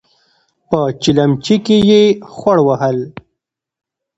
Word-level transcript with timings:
په 0.69 0.79
چلمچي 1.01 1.55
کې 1.65 1.77
يې 1.89 2.03
خوړ 2.35 2.57
وهل. 2.67 2.97